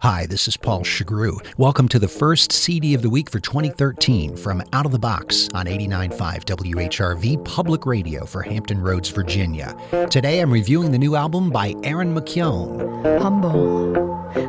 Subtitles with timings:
[0.00, 1.44] Hi, this is Paul Chagru.
[1.58, 5.48] Welcome to the first CD of the week for 2013 from Out of the Box
[5.54, 9.76] on 89.5 WHRV Public Radio for Hampton Roads, Virginia.
[10.08, 13.20] Today I'm reviewing the new album by Erin McKeown.
[13.20, 13.90] Humble,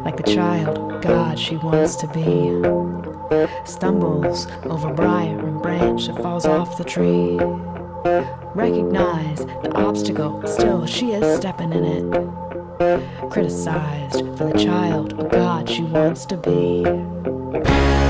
[0.04, 2.54] like the child God she wants to be.
[3.66, 7.40] Stumbles over briar and branch that falls off the tree.
[8.54, 12.49] Recognize the obstacle, still she is stepping in it
[13.30, 16.86] criticized for the child of God she wants to be.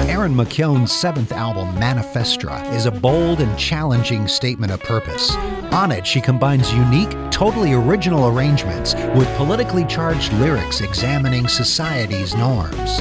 [0.07, 5.35] Erin McKeown's seventh album, Manifestra, is a bold and challenging statement of purpose.
[5.71, 12.99] On it, she combines unique, totally original arrangements with politically charged lyrics examining society's norms.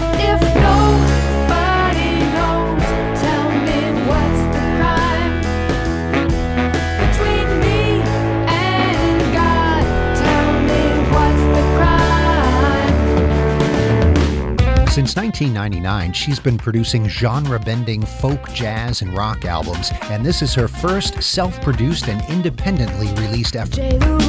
[14.99, 20.53] Since 1999, she's been producing genre bending folk, jazz, and rock albums, and this is
[20.55, 23.77] her first self produced and independently released effort.
[23.77, 24.21] Jay, land,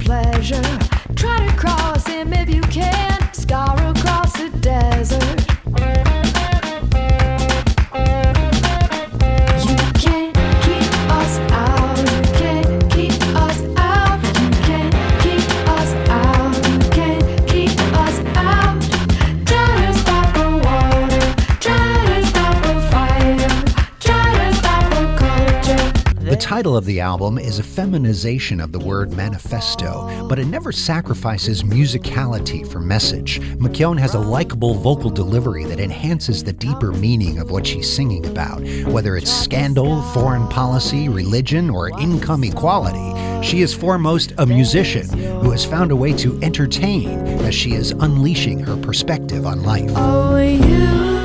[0.00, 0.60] pleasure.
[1.16, 3.17] Try to cross him if you can,
[26.38, 31.64] title of the album is a feminization of the word manifesto, but it never sacrifices
[31.64, 33.40] musicality for message.
[33.58, 38.24] McKeown has a likable vocal delivery that enhances the deeper meaning of what she's singing
[38.26, 38.62] about.
[38.86, 45.08] Whether it's scandal, foreign policy, religion, or income equality, she is foremost a musician
[45.40, 51.17] who has found a way to entertain as she is unleashing her perspective on life.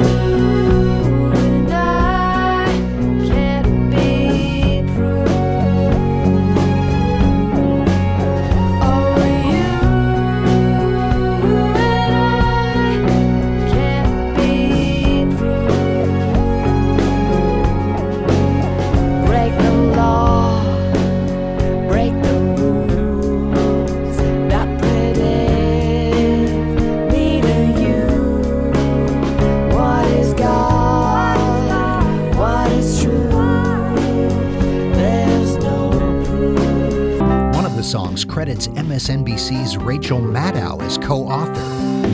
[37.84, 41.62] Oh, songs credits MSNBC's Rachel Maddow as co author.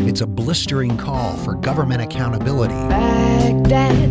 [0.07, 2.73] It's a blistering call for government accountability.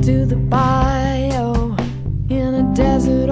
[0.03, 1.75] To the bio
[2.31, 3.31] in a desert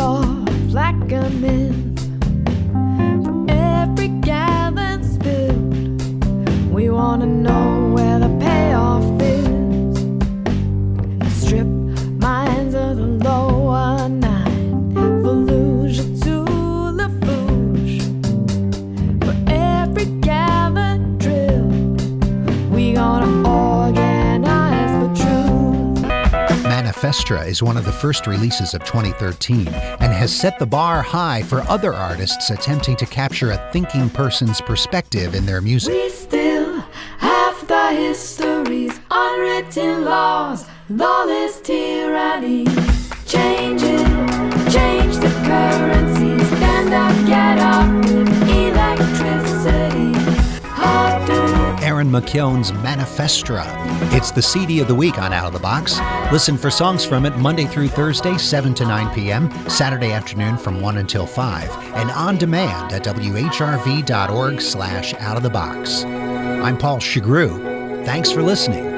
[27.06, 31.40] Manifestra is one of the first releases of 2013 and has set the bar high
[31.40, 35.94] for other artists attempting to capture a thinking person's perspective in their music.
[35.94, 36.80] We still
[37.18, 42.66] have the histories, unwritten laws, lawless tyranny.
[52.16, 53.64] McKeown's Manifestra.
[54.14, 55.98] It's the CD of the week on Out of the Box.
[56.32, 60.80] Listen for songs from it Monday through Thursday, 7 to 9 p.m., Saturday afternoon from
[60.80, 66.04] 1 until 5, and on demand at whrv.org slash out of the box.
[66.04, 68.04] I'm Paul Chagru.
[68.06, 68.95] Thanks for listening.